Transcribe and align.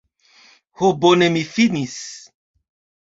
Ho 0.81 0.89
bone 1.03 1.27
mi 1.35 1.43
finis 1.53 1.95